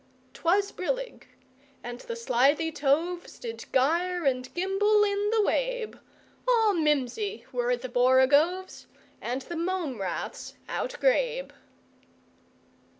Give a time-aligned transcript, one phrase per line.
[0.33, 1.25] 'T was brillig,
[1.83, 5.99] and the slithy tovesDid gyre and gimble in the wabe;
[6.47, 8.87] All mimsy were the borogoves,
[9.21, 11.51] And the mome raths outgrabe.